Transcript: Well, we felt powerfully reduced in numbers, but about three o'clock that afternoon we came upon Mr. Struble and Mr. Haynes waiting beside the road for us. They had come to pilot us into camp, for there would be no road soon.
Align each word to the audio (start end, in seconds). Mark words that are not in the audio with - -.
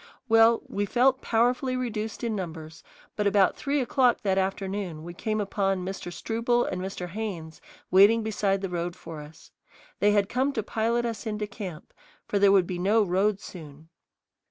Well, 0.27 0.63
we 0.67 0.87
felt 0.87 1.21
powerfully 1.21 1.75
reduced 1.77 2.23
in 2.23 2.35
numbers, 2.35 2.81
but 3.15 3.27
about 3.27 3.55
three 3.55 3.79
o'clock 3.81 4.21
that 4.23 4.39
afternoon 4.39 5.03
we 5.03 5.13
came 5.13 5.39
upon 5.39 5.85
Mr. 5.85 6.11
Struble 6.11 6.65
and 6.65 6.81
Mr. 6.81 7.09
Haynes 7.09 7.61
waiting 7.91 8.23
beside 8.23 8.61
the 8.61 8.69
road 8.69 8.95
for 8.95 9.21
us. 9.21 9.51
They 9.99 10.09
had 10.11 10.27
come 10.27 10.53
to 10.53 10.63
pilot 10.63 11.05
us 11.05 11.27
into 11.27 11.45
camp, 11.45 11.93
for 12.27 12.39
there 12.39 12.51
would 12.51 12.65
be 12.65 12.79
no 12.79 13.03
road 13.03 13.39
soon. 13.39 13.89